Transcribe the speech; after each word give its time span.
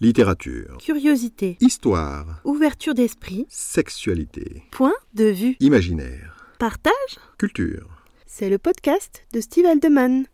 Littérature. 0.00 0.76
Curiosité. 0.78 1.56
Histoire. 1.60 2.40
Ouverture 2.44 2.94
d'esprit. 2.94 3.46
Sexualité. 3.48 4.64
Point 4.72 4.94
de 5.14 5.26
vue. 5.26 5.56
Imaginaire. 5.60 6.52
Partage. 6.58 6.92
Culture. 7.38 8.02
C'est 8.26 8.50
le 8.50 8.58
podcast 8.58 9.24
de 9.32 9.40
Steve 9.40 9.66
Aldeman. 9.66 10.26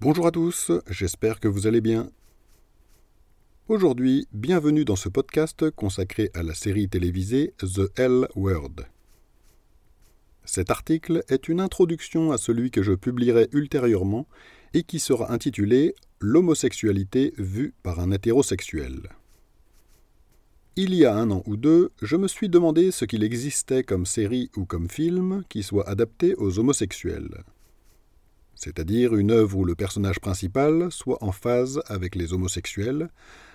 Bonjour 0.00 0.26
à 0.26 0.32
tous, 0.32 0.72
j'espère 0.88 1.38
que 1.38 1.46
vous 1.46 1.68
allez 1.68 1.80
bien. 1.80 2.10
Aujourd'hui, 3.68 4.26
bienvenue 4.32 4.84
dans 4.84 4.96
ce 4.96 5.08
podcast 5.08 5.70
consacré 5.70 6.30
à 6.34 6.42
la 6.42 6.54
série 6.54 6.88
télévisée 6.88 7.54
The 7.58 7.96
L 7.96 8.26
Word. 8.34 8.86
Cet 10.44 10.70
article 10.70 11.22
est 11.28 11.46
une 11.48 11.60
introduction 11.60 12.32
à 12.32 12.38
celui 12.38 12.72
que 12.72 12.82
je 12.82 12.92
publierai 12.92 13.48
ultérieurement 13.52 14.26
et 14.74 14.82
qui 14.82 14.98
sera 14.98 15.32
intitulé 15.32 15.94
L'homosexualité 16.22 17.32
vue 17.38 17.72
par 17.82 17.98
un 17.98 18.10
hétérosexuel. 18.10 19.08
Il 20.76 20.94
y 20.94 21.06
a 21.06 21.14
un 21.14 21.30
an 21.30 21.42
ou 21.46 21.56
deux, 21.56 21.92
je 22.02 22.14
me 22.16 22.28
suis 22.28 22.50
demandé 22.50 22.90
ce 22.90 23.06
qu'il 23.06 23.24
existait 23.24 23.84
comme 23.84 24.04
série 24.04 24.50
ou 24.56 24.66
comme 24.66 24.90
film 24.90 25.44
qui 25.48 25.62
soit 25.62 25.88
adapté 25.88 26.34
aux 26.36 26.58
homosexuels. 26.58 27.42
C'est-à-dire 28.54 29.16
une 29.16 29.30
œuvre 29.30 29.56
où 29.56 29.64
le 29.64 29.74
personnage 29.74 30.20
principal 30.20 30.92
soit 30.92 31.24
en 31.24 31.32
phase 31.32 31.80
avec 31.86 32.14
les 32.14 32.34
homosexuels, 32.34 33.08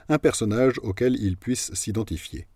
un 0.09 0.17
personnage 0.17 0.79
auquel 0.81 1.15
ils 1.21 1.37
puissent 1.37 1.71
s'identifier. 1.75 2.47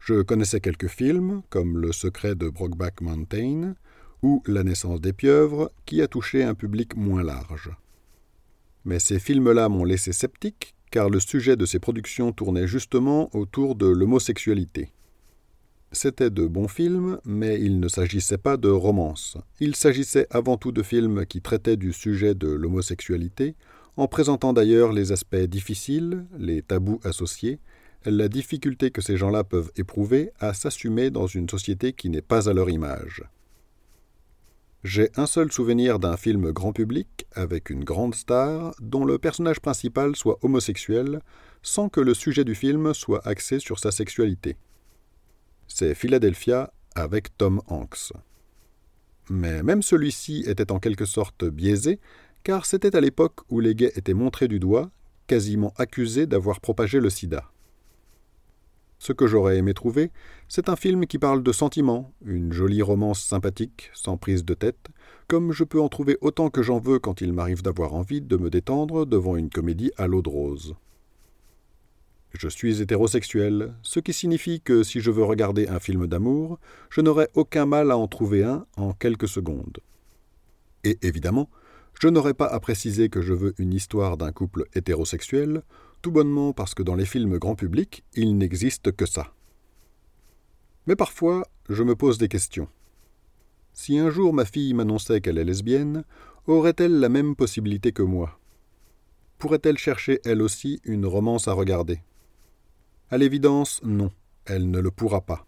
Je 0.00 0.22
connaissais 0.22 0.60
quelques 0.60 0.88
films, 0.88 1.42
comme 1.50 1.78
Le 1.78 1.92
secret 1.92 2.34
de 2.34 2.48
Brokeback 2.48 3.02
Mountain 3.02 3.74
ou 4.22 4.42
La 4.46 4.64
naissance 4.64 5.00
des 5.00 5.12
pieuvres, 5.12 5.70
qui 5.84 6.02
a 6.02 6.08
touché 6.08 6.42
un 6.44 6.54
public 6.54 6.96
moins 6.96 7.22
large. 7.22 7.70
Mais 8.84 8.98
ces 8.98 9.18
films-là 9.18 9.68
m'ont 9.68 9.84
laissé 9.84 10.12
sceptique, 10.12 10.74
car 10.90 11.10
le 11.10 11.20
sujet 11.20 11.56
de 11.56 11.66
ces 11.66 11.78
productions 11.78 12.32
tournait 12.32 12.68
justement 12.68 13.28
autour 13.36 13.74
de 13.74 13.86
l'homosexualité. 13.86 14.92
C'étaient 15.92 16.30
de 16.30 16.46
bons 16.46 16.68
films, 16.68 17.18
mais 17.24 17.60
il 17.60 17.80
ne 17.80 17.88
s'agissait 17.88 18.38
pas 18.38 18.56
de 18.56 18.68
romance. 18.68 19.38
Il 19.60 19.76
s'agissait 19.76 20.26
avant 20.30 20.56
tout 20.56 20.72
de 20.72 20.82
films 20.82 21.26
qui 21.26 21.40
traitaient 21.40 21.76
du 21.76 21.92
sujet 21.92 22.34
de 22.34 22.48
l'homosexualité, 22.48 23.54
en 23.96 24.08
présentant 24.08 24.52
d'ailleurs 24.52 24.92
les 24.92 25.12
aspects 25.12 25.36
difficiles, 25.36 26.26
les 26.38 26.62
tabous 26.62 27.00
associés, 27.04 27.60
la 28.04 28.28
difficulté 28.28 28.90
que 28.90 29.00
ces 29.00 29.16
gens-là 29.16 29.42
peuvent 29.42 29.72
éprouver 29.76 30.30
à 30.38 30.54
s'assumer 30.54 31.10
dans 31.10 31.26
une 31.26 31.48
société 31.48 31.92
qui 31.92 32.10
n'est 32.10 32.22
pas 32.22 32.48
à 32.48 32.52
leur 32.52 32.70
image. 32.70 33.22
J'ai 34.86 35.10
un 35.16 35.26
seul 35.26 35.50
souvenir 35.50 35.98
d'un 35.98 36.16
film 36.16 36.52
grand 36.52 36.72
public 36.72 37.26
avec 37.32 37.70
une 37.70 37.82
grande 37.82 38.14
star 38.14 38.72
dont 38.80 39.04
le 39.04 39.18
personnage 39.18 39.58
principal 39.58 40.14
soit 40.14 40.38
homosexuel 40.42 41.22
sans 41.60 41.88
que 41.88 42.00
le 42.00 42.14
sujet 42.14 42.44
du 42.44 42.54
film 42.54 42.94
soit 42.94 43.26
axé 43.26 43.58
sur 43.58 43.80
sa 43.80 43.90
sexualité. 43.90 44.56
C'est 45.66 45.96
Philadelphia 45.96 46.72
avec 46.94 47.36
Tom 47.36 47.62
Hanks. 47.66 48.12
Mais 49.28 49.64
même 49.64 49.82
celui-ci 49.82 50.44
était 50.46 50.70
en 50.70 50.78
quelque 50.78 51.04
sorte 51.04 51.44
biaisé 51.44 51.98
car 52.44 52.64
c'était 52.64 52.94
à 52.94 53.00
l'époque 53.00 53.40
où 53.50 53.58
les 53.58 53.74
gays 53.74 53.90
étaient 53.96 54.14
montrés 54.14 54.46
du 54.46 54.60
doigt, 54.60 54.92
quasiment 55.26 55.72
accusés 55.78 56.28
d'avoir 56.28 56.60
propagé 56.60 57.00
le 57.00 57.10
sida. 57.10 57.50
Ce 58.98 59.12
que 59.12 59.26
j'aurais 59.26 59.58
aimé 59.58 59.74
trouver, 59.74 60.10
c'est 60.48 60.68
un 60.68 60.76
film 60.76 61.06
qui 61.06 61.18
parle 61.18 61.42
de 61.42 61.52
sentiments, 61.52 62.12
une 62.24 62.52
jolie 62.52 62.82
romance 62.82 63.22
sympathique, 63.22 63.90
sans 63.92 64.16
prise 64.16 64.44
de 64.44 64.54
tête, 64.54 64.88
comme 65.28 65.52
je 65.52 65.64
peux 65.64 65.80
en 65.80 65.88
trouver 65.88 66.16
autant 66.20 66.50
que 66.50 66.62
j'en 66.62 66.78
veux 66.78 66.98
quand 66.98 67.20
il 67.20 67.32
m'arrive 67.32 67.62
d'avoir 67.62 67.94
envie 67.94 68.22
de 68.22 68.36
me 68.36 68.50
détendre 68.50 69.06
devant 69.06 69.36
une 69.36 69.50
comédie 69.50 69.92
à 69.96 70.06
l'eau 70.06 70.22
de 70.22 70.30
rose. 70.30 70.74
Je 72.32 72.48
suis 72.48 72.82
hétérosexuel, 72.82 73.74
ce 73.82 74.00
qui 74.00 74.12
signifie 74.12 74.60
que 74.60 74.82
si 74.82 75.00
je 75.00 75.10
veux 75.10 75.24
regarder 75.24 75.68
un 75.68 75.80
film 75.80 76.06
d'amour, 76.06 76.58
je 76.90 77.00
n'aurai 77.00 77.28
aucun 77.34 77.66
mal 77.66 77.90
à 77.90 77.96
en 77.96 78.08
trouver 78.08 78.44
un 78.44 78.66
en 78.76 78.92
quelques 78.92 79.28
secondes. 79.28 79.78
Et 80.84 80.98
évidemment, 81.02 81.48
je 82.00 82.08
n'aurai 82.08 82.34
pas 82.34 82.46
à 82.46 82.60
préciser 82.60 83.08
que 83.08 83.22
je 83.22 83.32
veux 83.32 83.54
une 83.58 83.72
histoire 83.72 84.18
d'un 84.18 84.32
couple 84.32 84.66
hétérosexuel, 84.74 85.62
tout 86.02 86.10
bonnement 86.10 86.52
parce 86.52 86.74
que 86.74 86.82
dans 86.82 86.94
les 86.94 87.06
films 87.06 87.38
grand 87.38 87.54
public, 87.54 88.04
il 88.14 88.36
n'existe 88.38 88.92
que 88.92 89.06
ça. 89.06 89.32
Mais 90.86 90.96
parfois, 90.96 91.46
je 91.68 91.82
me 91.82 91.96
pose 91.96 92.18
des 92.18 92.28
questions. 92.28 92.68
Si 93.72 93.98
un 93.98 94.10
jour 94.10 94.32
ma 94.32 94.44
fille 94.44 94.72
m'annonçait 94.72 95.20
qu'elle 95.20 95.38
est 95.38 95.44
lesbienne, 95.44 96.04
aurait-elle 96.46 96.98
la 97.00 97.08
même 97.08 97.36
possibilité 97.36 97.92
que 97.92 98.02
moi? 98.02 98.38
Pourrait-elle 99.38 99.78
chercher 99.78 100.20
elle 100.24 100.40
aussi 100.40 100.80
une 100.84 101.06
romance 101.06 101.48
à 101.48 101.52
regarder? 101.52 102.00
À 103.10 103.18
l'évidence, 103.18 103.80
non, 103.84 104.10
elle 104.46 104.70
ne 104.70 104.80
le 104.80 104.90
pourra 104.90 105.20
pas. 105.20 105.46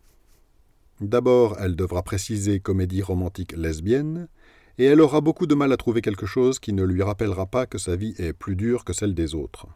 D'abord, 1.01 1.57
elle 1.61 1.77
devra 1.77 2.03
préciser 2.03 2.61
comédie 2.61 3.03
romantique 3.03 3.53
lesbienne, 3.57 4.29
et 4.77 4.85
elle 4.85 5.01
aura 5.01 5.21
beaucoup 5.21 5.47
de 5.47 5.55
mal 5.55 5.73
à 5.73 5.77
trouver 5.77 6.03
quelque 6.03 6.27
chose 6.27 6.59
qui 6.59 6.73
ne 6.73 6.85
lui 6.85 7.03
rappellera 7.03 7.47
pas 7.47 7.67
que 7.67 7.79
sa 7.79 7.97
vie 7.97 8.15
est 8.19 8.33
plus 8.33 8.57
dure 8.57 8.85
que 8.85 8.93
celle 8.93 9.15
des 9.15 9.35
autres 9.35 9.69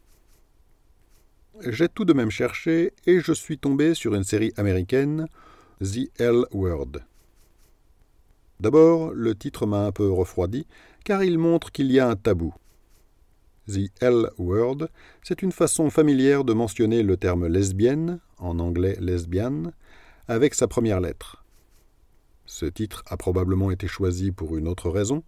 j'ai 1.60 1.88
tout 1.88 2.04
de 2.04 2.12
même 2.12 2.30
cherché 2.30 2.92
et 3.06 3.20
je 3.20 3.32
suis 3.32 3.58
tombé 3.58 3.94
sur 3.94 4.14
une 4.14 4.24
série 4.24 4.52
américaine, 4.56 5.26
The 5.80 6.10
L 6.18 6.44
Word. 6.52 7.00
D'abord, 8.60 9.12
le 9.12 9.34
titre 9.34 9.66
m'a 9.66 9.86
un 9.86 9.92
peu 9.92 10.10
refroidi, 10.10 10.66
car 11.04 11.24
il 11.24 11.38
montre 11.38 11.72
qu'il 11.72 11.90
y 11.90 11.98
a 11.98 12.08
un 12.08 12.16
tabou. 12.16 12.54
The 13.68 13.90
L 14.00 14.30
Word, 14.38 14.88
c'est 15.22 15.42
une 15.42 15.52
façon 15.52 15.90
familière 15.90 16.44
de 16.44 16.52
mentionner 16.52 17.02
le 17.02 17.16
terme 17.16 17.46
lesbienne, 17.46 18.20
en 18.38 18.58
anglais 18.58 18.96
lesbian, 19.00 19.72
avec 20.28 20.54
sa 20.54 20.68
première 20.68 21.00
lettre. 21.00 21.44
Ce 22.46 22.66
titre 22.66 23.02
a 23.06 23.16
probablement 23.16 23.70
été 23.70 23.86
choisi 23.86 24.32
pour 24.32 24.56
une 24.56 24.68
autre 24.68 24.90
raison, 24.90 25.22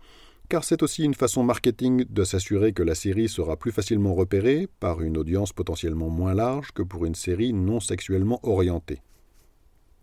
car 0.49 0.65
c'est 0.65 0.83
aussi 0.83 1.05
une 1.05 1.15
façon 1.15 1.43
marketing 1.43 2.05
de 2.09 2.25
s'assurer 2.25 2.73
que 2.73 2.83
la 2.83 2.95
série 2.95 3.29
sera 3.29 3.57
plus 3.57 3.73
facilement 3.73 4.15
repérée 4.15 4.69
par 4.81 5.01
une 5.03 5.17
audience 5.17 5.53
potentiellement 5.53 6.09
moins 6.09 6.35
large 6.35 6.73
que 6.73 6.83
pour 6.83 7.07
une 7.07 7.15
série 7.15 7.53
non 7.53 7.81
sexuellement 7.81 8.41
orientée. 8.43 9.01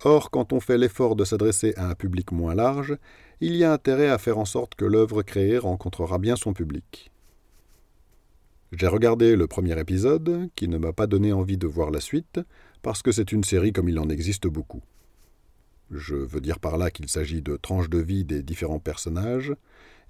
Or, 0.04 0.32
quand 0.32 0.52
on 0.52 0.60
fait 0.60 0.80
l'effort 0.80 1.16
de 1.16 1.26
s'adresser 1.26 1.74
à 1.78 1.88
un 1.88 1.94
public 1.94 2.32
moins 2.32 2.56
large, 2.56 2.98
il 3.40 3.56
y 3.56 3.64
a 3.64 3.72
intérêt 3.72 4.10
à 4.10 4.18
faire 4.18 4.40
en 4.40 4.46
sorte 4.46 4.74
que 4.76 4.86
l'œuvre 4.86 5.22
créée 5.22 5.60
rencontrera 5.60 6.18
bien 6.18 6.36
son 6.36 6.54
public. 6.54 7.12
J'ai 8.72 8.88
regardé 8.88 9.36
le 9.36 9.48
premier 9.48 9.78
épisode, 9.80 10.50
qui 10.56 10.68
ne 10.68 10.78
m'a 10.78 10.94
pas 10.94 11.06
donné 11.06 11.34
envie 11.34 11.58
de 11.58 11.68
voir 11.68 11.92
la 11.92 12.00
suite, 12.00 12.40
parce 12.82 13.04
que 13.04 13.12
c'est 13.12 13.32
une 13.32 13.44
série 13.44 13.74
comme 13.74 13.90
il 13.90 14.00
en 14.00 14.10
existe 14.10 14.48
beaucoup. 14.48 14.82
Je 15.92 16.16
veux 16.16 16.40
dire 16.40 16.60
par 16.60 16.78
là 16.78 16.90
qu'il 16.90 17.10
s'agit 17.10 17.42
de 17.42 17.58
tranches 17.58 17.90
de 17.90 18.00
vie 18.00 18.24
des 18.24 18.44
différents 18.44 18.80
personnages, 18.80 19.54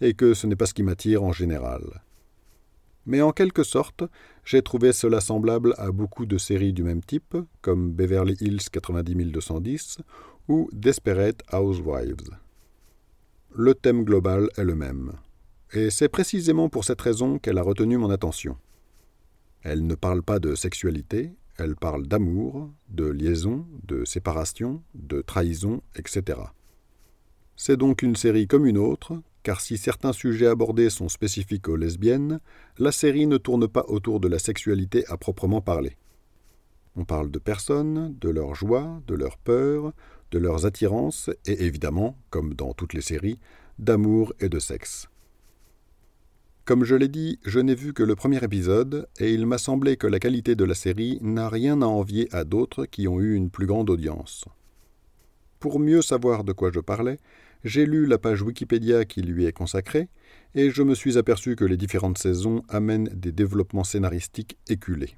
et 0.02 0.14
que 0.14 0.34
ce 0.34 0.48
n'est 0.48 0.56
pas 0.56 0.66
ce 0.66 0.74
qui 0.74 0.84
m'attire 0.84 1.24
en 1.24 1.32
général. 1.32 2.04
Mais 3.06 3.22
en 3.22 3.32
quelque 3.32 3.64
sorte, 3.64 4.04
j'ai 4.44 4.62
trouvé 4.62 4.94
cela 4.94 5.22
semblable 5.22 5.74
à 5.78 5.92
beaucoup 5.92 6.26
de 6.26 6.38
séries 6.38 6.74
du 6.74 6.84
même 6.84 7.04
type, 7.04 7.38
comme 7.62 7.92
Beverly 7.92 8.36
Hills 8.42 8.70
90210 8.74 10.00
ou 10.48 10.70
Desperate 10.74 11.42
Housewives. 11.52 12.38
Le 13.56 13.74
thème 13.74 14.04
global 14.04 14.50
est 14.58 14.64
le 14.64 14.76
même, 14.76 15.14
et 15.74 15.90
c'est 15.90 16.10
précisément 16.10 16.70
pour 16.70 16.86
cette 16.86 17.02
raison 17.02 17.40
qu'elle 17.40 17.58
a 17.58 17.64
retenu 17.64 17.98
mon 17.98 18.10
attention. 18.10 18.58
Elle 19.64 19.86
ne 19.86 19.96
parle 19.96 20.24
pas 20.24 20.40
de 20.40 20.56
sexualité, 20.56 21.34
elle 21.58 21.76
parle 21.76 22.08
d'amour, 22.08 22.72
de 22.90 23.06
liaison, 23.06 23.68
de 23.84 24.06
séparation, 24.06 24.82
de 24.96 25.22
trahison, 25.22 25.82
etc. 25.96 26.40
C'est 27.56 27.78
donc 27.78 28.02
une 28.02 28.16
série 28.16 28.48
comme 28.48 28.66
une 28.66 28.78
autre, 28.78 29.22
car 29.44 29.62
si 29.62 29.78
certains 29.78 30.13
sujets 30.13 30.47
abordés 30.47 30.90
sont 30.90 31.09
spécifiques 31.09 31.68
aux 31.68 31.75
lesbiennes, 31.75 32.40
la 32.78 32.91
série 32.91 33.28
ne 33.28 33.38
tourne 33.38 33.68
pas 33.68 33.85
autour 33.88 34.19
de 34.19 34.28
la 34.28 34.40
sexualité 34.40 35.06
à 35.07 35.18
proprement 35.18 35.62
parler. 35.62 35.97
On 36.96 37.05
parle 37.05 37.32
de 37.32 37.40
personnes, 37.40 38.16
de 38.20 38.29
leurs 38.29 38.55
joies, 38.55 39.02
de 39.08 39.16
leurs 39.16 39.38
peurs, 39.38 39.93
de 40.32 40.40
leurs 40.40 40.66
attirances 40.66 41.29
et 41.46 41.64
évidemment, 41.66 42.17
comme 42.29 42.53
dans 42.53 42.73
toutes 42.73 42.93
les 42.93 43.02
séries, 43.02 43.40
d'amour 43.79 44.34
et 44.40 44.49
de 44.49 44.59
sexe. 44.59 45.08
Comme 46.66 46.84
je 46.84 46.96
l'ai 46.96 47.08
dit, 47.08 47.40
je 47.44 47.59
n'ai 47.59 47.73
vu 47.76 47.94
que 47.94 48.03
le 48.03 48.16
premier 48.16 48.44
épisode, 48.44 49.08
et 49.20 49.34
il 49.34 49.47
m'a 49.47 49.58
semblé 49.58 49.97
que 49.97 50.05
la 50.05 50.20
qualité 50.20 50.55
de 50.55 50.64
la 50.64 50.76
série 50.76 51.17
n'a 51.22 51.49
rien 51.49 51.82
à 51.82 51.85
envier 51.85 52.28
à 52.32 52.44
d'autres 52.44 52.85
qui 52.85 53.08
ont 53.08 53.20
eu 53.20 53.34
une 53.34 53.49
plus 53.49 53.66
grande 53.66 53.90
audience. 53.90 54.46
Pour 55.61 55.79
mieux 55.79 56.02
savoir 56.02 56.43
de 56.43 56.53
quoi 56.53 56.72
je 56.73 56.79
parlais, 56.79 57.19
j'ai 57.63 57.85
lu 57.85 58.08
la 58.08 58.17
page 58.17 58.41
Wikipédia 58.41 59.05
qui 59.05 59.22
lui 59.22 59.46
est 59.46 59.52
consacrée, 59.52 60.09
et 60.55 60.72
je 60.72 60.81
me 60.81 60.96
suis 60.96 61.19
aperçu 61.19 61.55
que 61.55 61.63
les 61.63 61.78
différentes 61.78 62.17
saisons 62.17 62.63
amènent 62.67 63.09
des 63.13 63.31
développements 63.31 63.84
scénaristiques 63.84 64.58
éculés. 64.67 65.16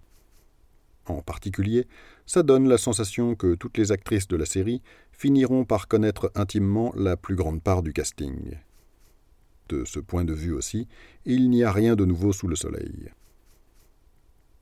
En 1.06 1.22
particulier, 1.22 1.88
ça 2.26 2.44
donne 2.44 2.68
la 2.68 2.78
sensation 2.78 3.36
que 3.36 3.56
toutes 3.56 3.78
les 3.78 3.94
actrices 3.94 4.28
de 4.28 4.36
la 4.36 4.46
série 4.46 4.82
finiront 5.14 5.64
par 5.64 5.88
connaître 5.88 6.30
intimement 6.36 6.94
la 6.98 7.16
plus 7.16 7.38
grande 7.38 7.64
part 7.64 7.82
du 7.82 7.94
casting. 7.94 8.58
De 9.70 9.86
ce 9.86 10.02
point 10.02 10.26
de 10.26 10.34
vue 10.34 10.52
aussi, 10.52 10.90
il 11.24 11.50
n'y 11.50 11.64
a 11.64 11.72
rien 11.72 11.96
de 11.96 12.04
nouveau 12.04 12.34
sous 12.34 12.50
le 12.50 12.58
soleil. 12.58 13.12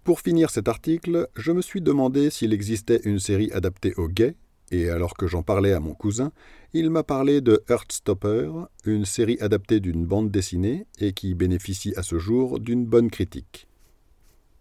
Pour 0.03 0.21
finir 0.21 0.51
cet 0.51 0.67
article, 0.67 1.27
je 1.35 1.51
me 1.51 1.63
suis 1.63 1.81
demandé 1.81 2.29
s'il 2.29 2.53
existait 2.53 3.01
une 3.03 3.19
série 3.19 3.51
adaptée 3.51 3.95
aux 3.95 4.07
gays, 4.07 4.35
et 4.71 4.89
alors 4.89 5.15
que 5.15 5.27
j'en 5.27 5.43
parlais 5.43 5.73
à 5.73 5.79
mon 5.79 5.93
cousin, 5.93 6.31
il 6.73 6.89
m'a 6.89 7.03
parlé 7.03 7.41
de 7.41 7.63
Heartstopper, 7.69 8.49
une 8.85 9.05
série 9.05 9.37
adaptée 9.41 9.81
d'une 9.81 10.05
bande 10.05 10.31
dessinée 10.31 10.87
et 10.99 11.11
qui 11.11 11.35
bénéficie 11.35 11.93
à 11.97 12.03
ce 12.03 12.17
jour 12.17 12.59
d'une 12.59 12.85
bonne 12.85 13.11
critique. 13.11 13.67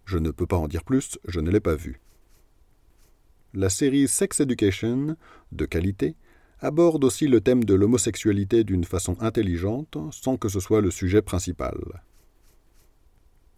Je 0.04 0.18
ne 0.18 0.32
peux 0.32 0.46
pas 0.46 0.56
en 0.56 0.66
dire 0.66 0.82
plus, 0.82 1.18
je 1.28 1.38
ne 1.38 1.50
l'ai 1.50 1.60
pas 1.60 1.76
vue. 1.76 2.00
La 3.54 3.68
série 3.68 4.08
Sex 4.08 4.40
Education, 4.40 5.16
de 5.52 5.64
qualité, 5.64 6.16
aborde 6.60 7.04
aussi 7.04 7.28
le 7.28 7.40
thème 7.40 7.64
de 7.64 7.74
l'homosexualité 7.74 8.64
d'une 8.64 8.84
façon 8.84 9.16
intelligente, 9.20 9.96
sans 10.10 10.36
que 10.36 10.48
ce 10.48 10.60
soit 10.60 10.80
le 10.80 10.90
sujet 10.90 11.22
principal. 11.22 11.78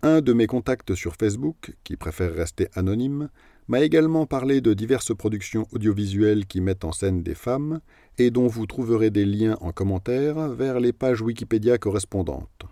Un 0.03 0.21
de 0.21 0.33
mes 0.33 0.47
contacts 0.47 0.95
sur 0.95 1.15
Facebook, 1.15 1.75
qui 1.85 1.97
préfère 1.97 2.35
rester 2.35 2.69
anonyme, 2.75 3.29
m'a 3.69 3.81
également 3.81 4.27
parlé 4.27 4.61
de 4.61 4.75
diverses 4.75 5.15
productions 5.15 5.67
audiovisuelles 5.73 6.47
qui 6.47 6.61
mettent 6.61 6.85
en 6.85 6.93
scène 6.93 7.23
des 7.23 7.35
femmes 7.35 7.81
et 8.19 8.31
dont 8.31 8.47
vous 8.47 8.67
trouverez 8.67 9.11
des 9.11 9.25
liens 9.25 9.57
en 9.61 9.73
commentaire 9.73 10.49
vers 10.49 10.81
les 10.81 10.93
pages 10.93 11.23
Wikipédia 11.23 11.79
correspondantes. 11.79 12.67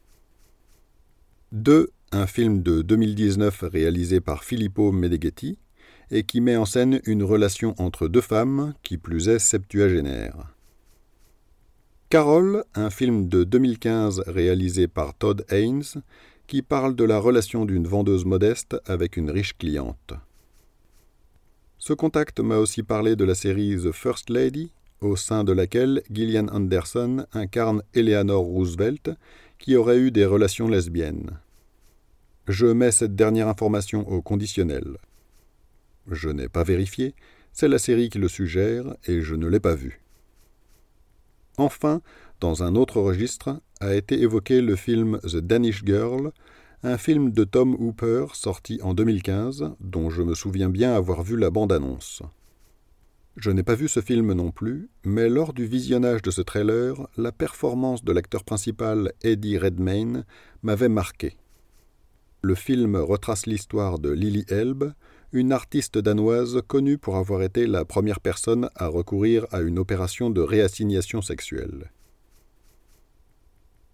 2. 1.53 1.91
Un 2.13 2.27
film 2.27 2.63
de 2.63 2.83
2019 2.83 3.65
réalisé 3.71 4.21
par 4.21 4.45
Filippo 4.45 4.93
Medeghetti 4.93 5.59
et 6.11 6.25
qui 6.25 6.41
met 6.41 6.57
en 6.57 6.65
scène 6.65 7.01
une 7.05 7.23
relation 7.23 7.75
entre 7.79 8.09
deux 8.09 8.21
femmes, 8.21 8.75
qui 8.83 8.99
plus 8.99 9.29
est 9.29 9.39
septuagénaire. 9.39 10.55
Carole, 12.09 12.65
un 12.75 12.91
film 12.91 13.29
de 13.29 13.45
2015 13.45 14.25
réalisé 14.27 14.89
par 14.89 15.15
Todd 15.15 15.45
Haynes, 15.51 16.03
qui 16.49 16.63
parle 16.63 16.97
de 16.97 17.05
la 17.05 17.21
relation 17.21 17.65
d'une 17.65 17.87
vendeuse 17.87 18.25
modeste 18.25 18.77
avec 18.87 19.17
une 19.17 19.31
riche 19.31 19.57
cliente. 19.57 20.15
Ce 21.81 21.95
contact 21.95 22.41
m'a 22.41 22.59
aussi 22.59 22.83
parlé 22.83 23.17
de 23.17 23.25
la 23.25 23.35
série 23.35 23.75
The 23.75 23.91
First 23.91 24.29
Lady, 24.29 24.71
au 25.01 25.17
sein 25.17 25.45
de 25.45 25.53
laquelle 25.53 26.03
Gillian 26.11 26.49
Anderson 26.49 27.25
incarne 27.33 27.83
Eleanor 27.95 28.45
Roosevelt, 28.45 29.11
qui 29.59 29.77
aurait 29.77 29.97
eu 29.97 30.11
des 30.11 30.27
relations 30.27 30.69
lesbiennes. 30.69 31.39
Je 32.47 32.67
mets 32.67 32.91
cette 32.91 33.17
dernière 33.17 33.49
information 33.49 34.07
au 34.11 34.21
conditionnel. 34.21 34.99
Je 36.11 36.29
n'ai 36.29 36.51
pas 36.51 36.65
vérifié, 36.65 37.15
c'est 37.55 37.69
la 37.69 37.79
série 37.79 38.11
qui 38.11 38.19
le 38.19 38.29
suggère 38.29 38.95
et 39.07 39.23
je 39.23 39.35
ne 39.35 39.49
l'ai 39.49 39.61
pas 39.61 39.75
vue. 39.75 40.03
Enfin, 41.57 42.03
dans 42.41 42.63
un 42.63 42.75
autre 42.75 43.01
registre, 43.01 43.59
a 43.81 43.95
été 43.95 44.21
évoqué 44.21 44.61
le 44.61 44.77
film 44.77 45.19
The 45.23 45.39
Danish 45.39 45.83
Girl, 45.87 46.33
un 46.83 46.97
film 46.97 47.31
de 47.31 47.45
Tom 47.45 47.75
Hooper 47.75 48.27
sorti 48.33 48.81
en 48.83 48.95
2015, 48.95 49.73
dont 49.81 50.09
je 50.09 50.23
me 50.23 50.35
souviens 50.35 50.71
bien 50.71 50.95
avoir 50.95 51.23
vu 51.23 51.37
la 51.37 51.51
bande-annonce. 51.51 52.23
Je 53.37 53.51
n'ai 53.51 53.63
pas 53.63 53.75
vu 53.75 53.87
ce 53.87 54.01
film 54.01 54.33
non 54.33 54.51
plus, 54.51 54.89
mais 55.05 55.29
lors 55.29 55.53
du 55.53 55.67
visionnage 55.67 56.23
de 56.23 56.31
ce 56.31 56.41
trailer, 56.41 57.07
la 57.19 57.33
performance 57.33 58.03
de 58.03 58.13
l'acteur 58.13 58.45
principal 58.45 59.13
Eddie 59.23 59.59
Redmayne 59.59 60.25
m'avait 60.63 60.89
marqué. 60.89 61.37
Le 62.43 62.55
film 62.55 62.97
retrace 62.97 63.45
l'histoire 63.45 63.99
de 63.99 64.11
Lily 64.11 64.47
Elbe, 64.49 64.95
une 65.33 65.53
artiste 65.53 65.99
danoise 65.99 66.63
connue 66.67 66.97
pour 66.97 67.17
avoir 67.17 67.43
été 67.43 67.67
la 67.67 67.85
première 67.85 68.21
personne 68.21 68.71
à 68.75 68.89
recourir 68.89 69.47
à 69.53 69.61
une 69.61 69.79
opération 69.79 70.31
de 70.31 70.41
réassignation 70.41 71.21
sexuelle. 71.21 71.91